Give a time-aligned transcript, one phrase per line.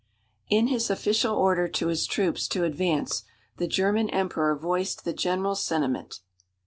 [0.49, 3.21] In his official order to his troops to advance,
[3.57, 6.21] the German Emperor voiced the general sentiment.